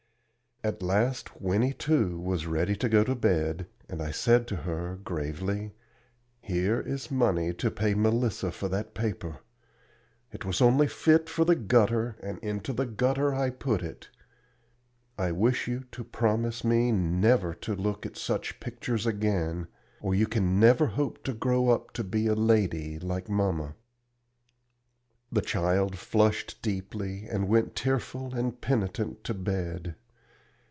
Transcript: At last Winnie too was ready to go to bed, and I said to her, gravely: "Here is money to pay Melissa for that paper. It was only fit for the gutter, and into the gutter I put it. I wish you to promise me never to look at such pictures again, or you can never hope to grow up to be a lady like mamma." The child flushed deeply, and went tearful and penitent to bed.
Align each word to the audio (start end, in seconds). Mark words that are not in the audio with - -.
At 0.63 0.83
last 0.83 1.41
Winnie 1.41 1.73
too 1.73 2.19
was 2.19 2.45
ready 2.45 2.75
to 2.75 2.87
go 2.87 3.03
to 3.03 3.15
bed, 3.15 3.65
and 3.89 3.99
I 3.99 4.11
said 4.11 4.45
to 4.49 4.57
her, 4.57 4.95
gravely: 5.03 5.73
"Here 6.39 6.79
is 6.79 7.09
money 7.09 7.51
to 7.55 7.71
pay 7.71 7.95
Melissa 7.95 8.51
for 8.51 8.69
that 8.69 8.93
paper. 8.93 9.39
It 10.31 10.45
was 10.45 10.61
only 10.61 10.85
fit 10.85 11.29
for 11.29 11.45
the 11.45 11.55
gutter, 11.55 12.15
and 12.21 12.37
into 12.43 12.73
the 12.73 12.85
gutter 12.85 13.33
I 13.33 13.49
put 13.49 13.81
it. 13.81 14.09
I 15.17 15.31
wish 15.31 15.67
you 15.67 15.85
to 15.93 16.03
promise 16.03 16.63
me 16.63 16.91
never 16.91 17.55
to 17.55 17.73
look 17.75 18.05
at 18.05 18.15
such 18.15 18.59
pictures 18.59 19.07
again, 19.07 19.65
or 19.99 20.13
you 20.13 20.27
can 20.27 20.59
never 20.59 20.85
hope 20.85 21.23
to 21.23 21.33
grow 21.33 21.69
up 21.69 21.91
to 21.93 22.03
be 22.03 22.27
a 22.27 22.35
lady 22.35 22.99
like 22.99 23.27
mamma." 23.27 23.73
The 25.31 25.41
child 25.41 25.97
flushed 25.97 26.61
deeply, 26.61 27.25
and 27.25 27.47
went 27.47 27.75
tearful 27.75 28.35
and 28.35 28.61
penitent 28.61 29.23
to 29.23 29.33
bed. 29.33 29.95